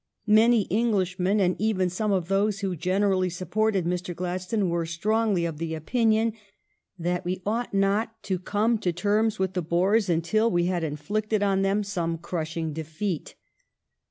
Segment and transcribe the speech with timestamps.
[0.25, 4.15] Many Englishmen, and even some of those who gener ally supported Mr.
[4.15, 6.33] Gladstone, were strongly of opinion
[6.97, 11.43] that we ought not to come to terms with the Boers until we had inflicted
[11.43, 13.35] on them some crushing defeat.